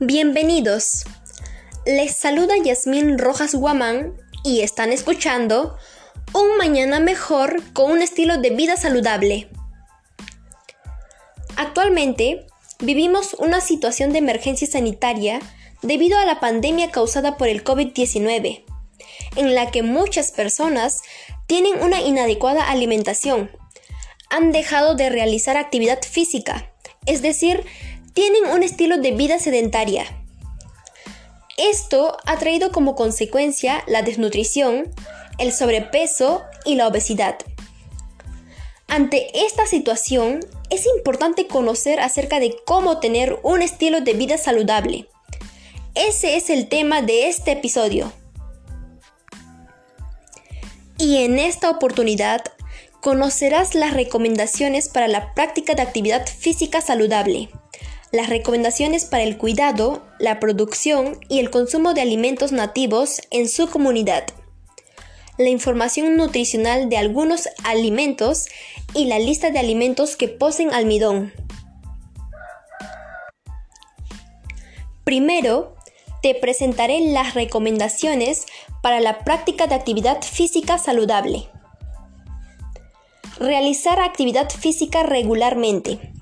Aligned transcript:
Bienvenidos. 0.00 1.04
Les 1.84 2.14
saluda 2.14 2.54
Yasmín 2.62 3.18
Rojas 3.18 3.52
Guamán 3.56 4.14
y 4.44 4.60
están 4.60 4.92
escuchando 4.92 5.76
Un 6.32 6.56
Mañana 6.56 7.00
Mejor 7.00 7.60
con 7.72 7.90
un 7.90 8.00
estilo 8.00 8.38
de 8.38 8.50
vida 8.50 8.76
saludable. 8.76 9.48
Actualmente 11.56 12.46
vivimos 12.78 13.34
una 13.40 13.60
situación 13.60 14.12
de 14.12 14.18
emergencia 14.18 14.68
sanitaria 14.68 15.40
debido 15.82 16.16
a 16.16 16.24
la 16.24 16.38
pandemia 16.38 16.92
causada 16.92 17.36
por 17.36 17.48
el 17.48 17.64
COVID-19, 17.64 18.64
en 19.34 19.54
la 19.56 19.72
que 19.72 19.82
muchas 19.82 20.30
personas 20.30 21.02
tienen 21.48 21.82
una 21.82 22.00
inadecuada 22.02 22.70
alimentación, 22.70 23.50
han 24.30 24.52
dejado 24.52 24.94
de 24.94 25.10
realizar 25.10 25.56
actividad 25.56 25.98
física, 26.02 26.72
es 27.04 27.20
decir, 27.20 27.64
tienen 28.18 28.46
un 28.52 28.64
estilo 28.64 28.98
de 28.98 29.12
vida 29.12 29.38
sedentaria. 29.38 30.04
Esto 31.56 32.16
ha 32.26 32.36
traído 32.36 32.72
como 32.72 32.96
consecuencia 32.96 33.84
la 33.86 34.02
desnutrición, 34.02 34.92
el 35.38 35.52
sobrepeso 35.52 36.42
y 36.64 36.74
la 36.74 36.88
obesidad. 36.88 37.36
Ante 38.88 39.46
esta 39.46 39.66
situación, 39.66 40.40
es 40.68 40.84
importante 40.96 41.46
conocer 41.46 42.00
acerca 42.00 42.40
de 42.40 42.56
cómo 42.66 42.98
tener 42.98 43.38
un 43.44 43.62
estilo 43.62 44.00
de 44.00 44.14
vida 44.14 44.36
saludable. 44.36 45.08
Ese 45.94 46.34
es 46.36 46.50
el 46.50 46.68
tema 46.68 47.02
de 47.02 47.28
este 47.28 47.52
episodio. 47.52 48.12
Y 50.98 51.18
en 51.18 51.38
esta 51.38 51.70
oportunidad 51.70 52.42
conocerás 53.00 53.76
las 53.76 53.94
recomendaciones 53.94 54.88
para 54.88 55.06
la 55.06 55.34
práctica 55.34 55.76
de 55.76 55.82
actividad 55.82 56.26
física 56.26 56.80
saludable 56.80 57.48
las 58.10 58.28
recomendaciones 58.28 59.04
para 59.04 59.22
el 59.22 59.36
cuidado, 59.36 60.02
la 60.18 60.40
producción 60.40 61.18
y 61.28 61.40
el 61.40 61.50
consumo 61.50 61.94
de 61.94 62.00
alimentos 62.00 62.52
nativos 62.52 63.20
en 63.30 63.48
su 63.48 63.68
comunidad, 63.68 64.24
la 65.36 65.50
información 65.50 66.16
nutricional 66.16 66.88
de 66.88 66.96
algunos 66.96 67.48
alimentos 67.64 68.46
y 68.94 69.04
la 69.04 69.18
lista 69.18 69.50
de 69.50 69.58
alimentos 69.58 70.16
que 70.16 70.28
poseen 70.28 70.72
almidón. 70.72 71.32
Primero, 75.04 75.76
te 76.22 76.34
presentaré 76.34 77.00
las 77.00 77.34
recomendaciones 77.34 78.46
para 78.82 79.00
la 79.00 79.20
práctica 79.20 79.66
de 79.66 79.74
actividad 79.74 80.22
física 80.22 80.78
saludable. 80.78 81.48
Realizar 83.38 84.00
actividad 84.00 84.50
física 84.50 85.04
regularmente. 85.04 86.17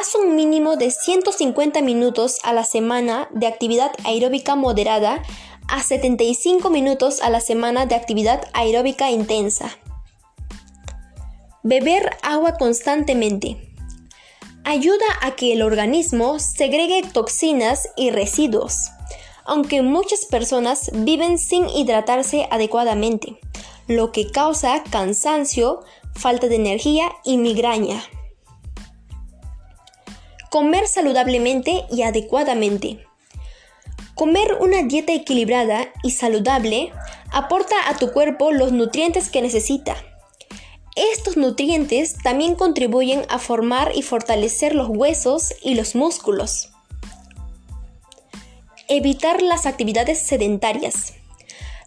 Haz 0.00 0.14
un 0.14 0.34
mínimo 0.34 0.76
de 0.76 0.90
150 0.90 1.82
minutos 1.82 2.38
a 2.42 2.54
la 2.54 2.64
semana 2.64 3.28
de 3.32 3.46
actividad 3.46 3.92
aeróbica 4.04 4.56
moderada 4.56 5.22
a 5.68 5.82
75 5.82 6.70
minutos 6.70 7.20
a 7.20 7.28
la 7.28 7.40
semana 7.40 7.84
de 7.84 7.96
actividad 7.96 8.48
aeróbica 8.54 9.10
intensa. 9.10 9.76
Beber 11.62 12.16
agua 12.22 12.54
constantemente. 12.54 13.58
Ayuda 14.64 15.04
a 15.20 15.32
que 15.32 15.52
el 15.52 15.60
organismo 15.60 16.38
segregue 16.38 17.02
toxinas 17.02 17.90
y 17.94 18.08
residuos, 18.08 18.88
aunque 19.44 19.82
muchas 19.82 20.24
personas 20.24 20.90
viven 20.94 21.36
sin 21.36 21.68
hidratarse 21.68 22.48
adecuadamente, 22.50 23.38
lo 23.86 24.12
que 24.12 24.30
causa 24.30 24.82
cansancio, 24.84 25.82
falta 26.14 26.46
de 26.46 26.56
energía 26.56 27.12
y 27.22 27.36
migraña. 27.36 28.02
Comer 30.50 30.88
saludablemente 30.88 31.84
y 31.92 32.02
adecuadamente. 32.02 33.06
Comer 34.16 34.56
una 34.58 34.82
dieta 34.82 35.12
equilibrada 35.12 35.92
y 36.02 36.10
saludable 36.10 36.92
aporta 37.30 37.76
a 37.88 37.96
tu 37.96 38.10
cuerpo 38.10 38.50
los 38.50 38.72
nutrientes 38.72 39.30
que 39.30 39.42
necesita. 39.42 39.94
Estos 40.96 41.36
nutrientes 41.36 42.16
también 42.24 42.56
contribuyen 42.56 43.22
a 43.28 43.38
formar 43.38 43.92
y 43.94 44.02
fortalecer 44.02 44.74
los 44.74 44.88
huesos 44.88 45.54
y 45.62 45.76
los 45.76 45.94
músculos. 45.94 46.70
Evitar 48.88 49.42
las 49.42 49.66
actividades 49.66 50.20
sedentarias. 50.20 51.12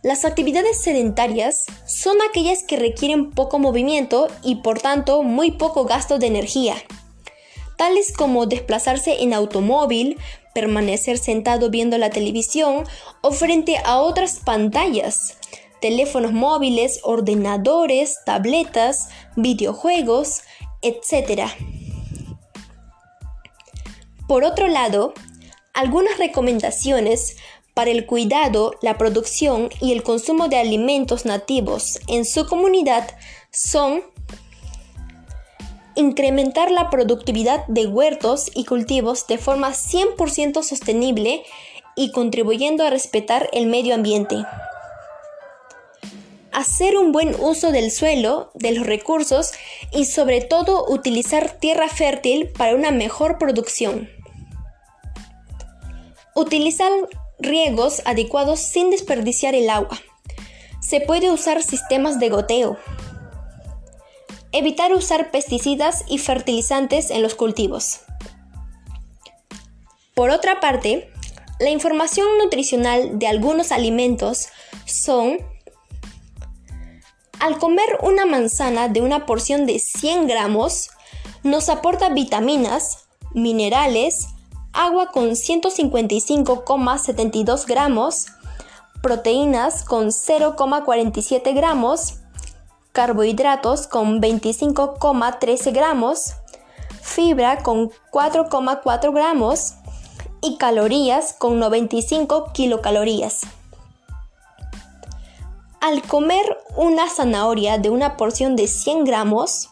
Las 0.04 0.24
actividades 0.24 0.80
sedentarias 0.80 1.66
son 1.86 2.16
aquellas 2.30 2.64
que 2.64 2.78
requieren 2.78 3.32
poco 3.32 3.60
movimiento 3.60 4.30
y 4.42 4.56
por 4.56 4.80
tanto 4.80 5.22
muy 5.22 5.52
poco 5.52 5.84
gasto 5.84 6.18
de 6.18 6.28
energía 6.28 6.78
tales 7.78 8.14
como 8.14 8.46
desplazarse 8.46 9.22
en 9.22 9.34
automóvil, 9.34 10.18
permanecer 10.54 11.18
sentado 11.18 11.70
viendo 11.70 11.98
la 11.98 12.10
televisión 12.10 12.86
o 13.22 13.32
frente 13.32 13.78
a 13.84 14.00
otras 14.00 14.40
pantallas, 14.40 15.38
teléfonos 15.82 16.32
móviles, 16.32 17.00
ordenadores, 17.04 18.20
tabletas, 18.26 19.10
videojuegos, 19.36 20.42
etc. 20.82 21.50
Por 24.28 24.44
otro 24.44 24.68
lado, 24.68 25.14
algunas 25.74 26.18
recomendaciones 26.18 27.36
para 27.74 27.90
el 27.90 28.06
cuidado, 28.06 28.76
la 28.82 28.98
producción 28.98 29.70
y 29.82 29.92
el 29.92 30.04
consumo 30.04 30.48
de 30.48 30.58
alimentos 30.58 31.26
nativos 31.26 32.00
en 32.08 32.24
su 32.24 32.46
comunidad 32.46 33.10
son 33.52 34.04
incrementar 35.96 36.72
la 36.72 36.90
productividad 36.90 37.66
de 37.68 37.88
huertos 37.88 38.52
y 38.54 38.66
cultivos 38.66 39.28
de 39.28 39.38
forma 39.38 39.72
100% 39.72 40.64
sostenible 40.64 41.44
y 41.96 42.12
contribuyendo 42.12 42.86
a 42.86 42.90
respetar 42.90 43.50
el 43.54 43.68
medio 43.68 43.94
ambiente. 43.94 44.36
Hacer 46.52 46.98
un 46.98 47.12
buen 47.12 47.36
uso 47.40 47.72
del 47.72 47.92
suelo, 47.92 48.52
de 48.54 48.72
los 48.72 48.86
recursos 48.86 49.52
y 49.92 50.06
sobre 50.06 50.42
todo 50.42 50.86
utilizar 50.88 51.52
tierra 51.60 51.90
fértil 51.90 52.50
para 52.50 52.76
una 52.76 52.92
mejor 52.92 53.38
producción. 53.38 54.10
Utilizar 56.36 56.92
riegos 57.40 58.02
adecuados 58.06 58.60
sin 58.60 58.90
desperdiciar 58.90 59.56
el 59.56 59.70
agua. 59.70 60.00
Se 60.82 61.02
puede 61.02 61.32
usar 61.32 61.64
sistemas 61.64 62.20
de 62.20 62.30
goteo, 62.30 62.78
Evitar 64.54 64.94
usar 64.94 65.32
pesticidas 65.32 66.04
y 66.08 66.20
fertilizantes 66.20 67.10
en 67.10 67.22
los 67.22 67.36
cultivos. 67.36 68.02
Por 70.14 70.30
otra 70.30 70.60
parte, 70.60 71.10
la 71.60 71.72
información 71.72 72.28
nutricional 72.42 73.20
de 73.20 73.28
algunos 73.28 73.72
alimentos 73.72 74.48
son 74.86 75.38
al 77.40 77.58
comer 77.58 77.98
una 78.02 78.26
manzana 78.26 78.88
de 78.88 79.02
una 79.02 79.26
porción 79.26 79.66
de 79.66 79.80
100 79.80 80.28
gramos, 80.28 80.92
nos 81.44 81.68
aporta 81.68 82.08
vitaminas, 82.10 83.00
minerales, 83.34 84.28
agua 84.72 85.12
con 85.12 85.32
155,72 85.32 87.66
gramos, 87.66 88.28
proteínas 89.02 89.84
con 89.84 90.08
0,47 90.08 91.54
gramos, 91.54 92.20
carbohidratos 92.94 93.88
con 93.88 94.22
25,13 94.22 95.74
gramos, 95.74 96.36
fibra 97.02 97.64
con 97.64 97.90
4,4 98.12 99.14
gramos 99.14 99.74
y 100.42 100.58
calorías 100.58 101.34
con 101.34 101.60
95 101.60 102.52
kilocalorías. 102.54 103.42
Al 105.82 106.02
comer 106.04 106.58
una 106.78 107.10
zanahoria 107.10 107.78
de 107.78 107.90
una 107.90 108.16
porción 108.16 108.56
de 108.56 108.68
100 108.68 109.04
gramos, 109.04 109.70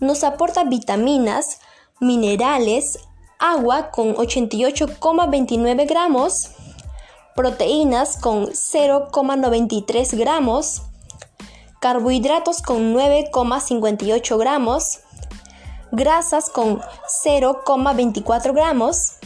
nos 0.00 0.24
aporta 0.24 0.64
vitaminas, 0.64 1.60
minerales, 2.00 2.98
agua 3.38 3.90
con 3.90 4.16
88,29 4.16 5.86
gramos, 5.86 6.50
proteínas 7.36 8.16
con 8.16 8.46
0,93 8.46 10.16
gramos, 10.16 10.82
carbohidratos 11.84 12.62
con 12.62 12.94
9,58 12.94 14.38
gramos, 14.38 15.00
grasas 15.92 16.48
con 16.48 16.80
0,24 16.80 18.54
gramos, 18.54 19.16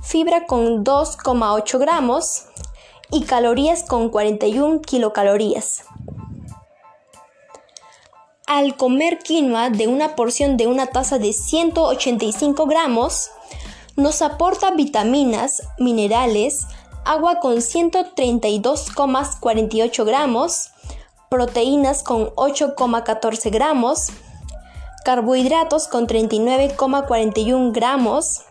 fibra 0.00 0.46
con 0.46 0.86
2,8 0.86 1.78
gramos 1.78 2.44
y 3.10 3.24
calorías 3.24 3.82
con 3.82 4.08
41 4.08 4.80
kilocalorías. 4.80 5.84
Al 8.46 8.74
comer 8.78 9.18
quinoa 9.18 9.68
de 9.68 9.86
una 9.86 10.16
porción 10.16 10.56
de 10.56 10.68
una 10.68 10.86
taza 10.86 11.18
de 11.18 11.34
185 11.34 12.64
gramos, 12.64 13.28
nos 13.96 14.22
aporta 14.22 14.70
vitaminas, 14.70 15.62
minerales, 15.78 16.66
agua 17.04 17.38
con 17.40 17.56
132,48 17.56 20.04
gramos, 20.06 20.71
proteínas 21.32 22.02
con 22.02 22.26
8,14 22.34 23.50
gramos, 23.50 24.08
carbohidratos 25.02 25.88
con 25.88 26.06
39,41 26.06 27.72
gramos, 27.72 28.42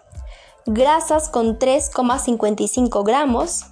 grasas 0.65 1.29
con 1.29 1.59
3,55 1.59 3.05
gramos, 3.05 3.65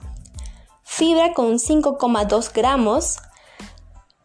fibra 0.84 1.34
con 1.34 1.54
5,2 1.56 2.54
gramos, 2.54 3.18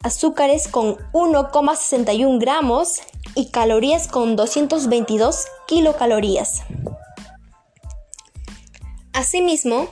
azúcares 0.03 0.69
con 0.69 0.99
1,61 1.15 2.39
gramos 2.39 3.01
y 3.35 3.51
calorías 3.51 4.07
con 4.07 4.37
222 4.37 5.47
kilocalorías. 5.67 6.61
Asimismo, 9.15 9.89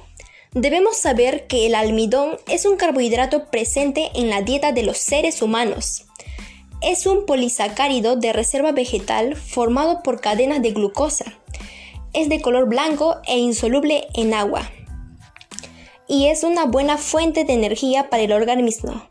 debemos 0.53 0.97
saber 0.97 1.47
que 1.47 1.67
el 1.67 1.75
almidón 1.75 2.39
es 2.47 2.67
un 2.67 2.77
carbohidrato 2.77 3.47
presente 3.47 4.11
en 4.15 4.29
la 4.31 4.43
dieta 4.43 4.73
de 4.73 4.83
los 4.83 4.99
seres 4.99 5.43
humanos. 5.43 6.07
Es 6.81 7.07
un 7.07 7.27
polisacárido 7.27 8.17
de 8.17 8.33
reserva 8.33 8.73
vegetal 8.73 9.37
formado 9.37 10.03
por 10.03 10.21
cadenas 10.21 10.63
de 10.63 10.73
glucosa. 10.73 11.25
Es 12.13 12.29
de 12.29 12.41
color 12.41 12.69
blanco 12.69 13.17
e 13.27 13.39
insoluble 13.39 14.09
en 14.15 14.35
agua. 14.35 14.71
Y 16.09 16.27
es 16.27 16.43
una 16.43 16.67
buena 16.67 16.99
fuente 16.99 17.45
de 17.45 17.55
energía 17.55 18.11
para 18.11 18.25
el 18.25 18.33
organismo. 18.33 19.09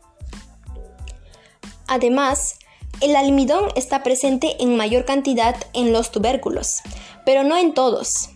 Además, 1.88 2.58
el 3.00 3.16
almidón 3.16 3.64
está 3.74 4.04
presente 4.04 4.56
en 4.60 4.76
mayor 4.76 5.04
cantidad 5.04 5.56
en 5.72 5.92
los 5.92 6.12
tubérculos, 6.12 6.82
pero 7.26 7.42
no 7.42 7.56
en 7.56 7.74
todos. 7.74 8.30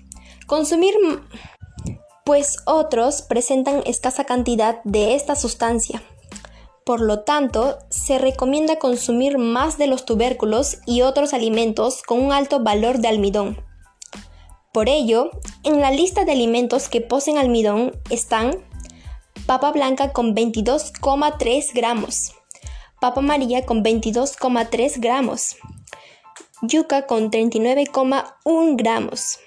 Consumir 0.46 0.94
pues 2.26 2.56
otros 2.64 3.22
presentan 3.22 3.84
escasa 3.86 4.24
cantidad 4.24 4.82
de 4.82 5.14
esta 5.14 5.36
sustancia. 5.36 6.02
Por 6.84 7.00
lo 7.00 7.20
tanto, 7.20 7.78
se 7.88 8.18
recomienda 8.18 8.80
consumir 8.80 9.38
más 9.38 9.78
de 9.78 9.86
los 9.86 10.04
tubérculos 10.04 10.78
y 10.86 11.02
otros 11.02 11.32
alimentos 11.32 12.02
con 12.02 12.20
un 12.20 12.32
alto 12.32 12.58
valor 12.64 12.98
de 12.98 13.06
almidón. 13.06 13.64
Por 14.72 14.88
ello, 14.88 15.30
en 15.62 15.80
la 15.80 15.92
lista 15.92 16.24
de 16.24 16.32
alimentos 16.32 16.88
que 16.88 17.00
poseen 17.00 17.38
almidón 17.38 17.92
están 18.10 18.56
papa 19.46 19.70
blanca 19.70 20.12
con 20.12 20.34
22,3 20.34 21.74
gramos, 21.74 22.32
papa 23.00 23.20
amarilla 23.20 23.64
con 23.64 23.84
22,3 23.84 25.00
gramos, 25.00 25.56
yuca 26.62 27.06
con 27.06 27.30
39,1 27.30 28.74
gramos, 28.76 29.38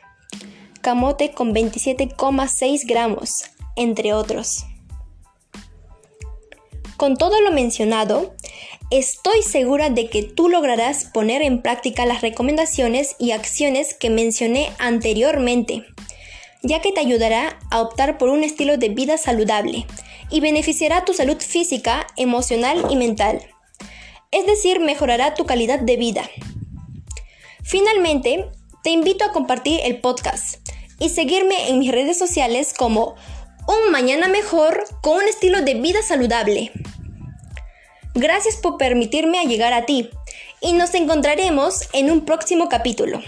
camote 0.81 1.31
con 1.31 1.53
27,6 1.53 2.85
gramos, 2.85 3.45
entre 3.75 4.13
otros. 4.13 4.65
Con 6.97 7.15
todo 7.15 7.39
lo 7.41 7.51
mencionado, 7.51 8.35
estoy 8.91 9.41
segura 9.41 9.89
de 9.89 10.09
que 10.09 10.23
tú 10.23 10.49
lograrás 10.49 11.05
poner 11.05 11.41
en 11.41 11.61
práctica 11.61 12.05
las 12.05 12.21
recomendaciones 12.21 13.15
y 13.19 13.31
acciones 13.31 13.93
que 13.93 14.09
mencioné 14.09 14.71
anteriormente, 14.79 15.85
ya 16.61 16.81
que 16.81 16.91
te 16.91 16.99
ayudará 16.99 17.57
a 17.71 17.81
optar 17.81 18.17
por 18.17 18.29
un 18.29 18.43
estilo 18.43 18.77
de 18.77 18.89
vida 18.89 19.17
saludable 19.17 19.85
y 20.29 20.41
beneficiará 20.41 21.05
tu 21.05 21.13
salud 21.13 21.37
física, 21.39 22.05
emocional 22.17 22.85
y 22.89 22.95
mental. 22.95 23.41
Es 24.31 24.45
decir, 24.45 24.79
mejorará 24.79 25.33
tu 25.33 25.45
calidad 25.45 25.79
de 25.79 25.97
vida. 25.97 26.29
Finalmente, 27.63 28.49
te 28.83 28.91
invito 28.91 29.23
a 29.23 29.31
compartir 29.31 29.79
el 29.83 29.99
podcast 30.01 30.69
y 30.99 31.09
seguirme 31.09 31.69
en 31.69 31.79
mis 31.79 31.91
redes 31.91 32.17
sociales 32.17 32.73
como 32.77 33.15
Un 33.67 33.91
Mañana 33.91 34.27
Mejor 34.27 34.83
con 35.01 35.17
un 35.17 35.27
estilo 35.27 35.61
de 35.61 35.75
vida 35.75 36.01
saludable. 36.01 36.71
Gracias 38.15 38.57
por 38.57 38.77
permitirme 38.77 39.43
llegar 39.45 39.73
a 39.73 39.85
ti 39.85 40.09
y 40.61 40.73
nos 40.73 40.93
encontraremos 40.93 41.87
en 41.93 42.11
un 42.11 42.25
próximo 42.25 42.69
capítulo. 42.69 43.21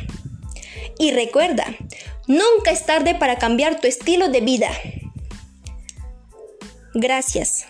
Y 1.00 1.12
recuerda, 1.12 1.66
nunca 2.28 2.72
es 2.72 2.86
tarde 2.86 3.16
para 3.16 3.38
cambiar 3.38 3.80
tu 3.80 3.88
estilo 3.88 4.30
de 4.30 4.42
vida. 4.42 4.70
Gracias. 6.94 7.66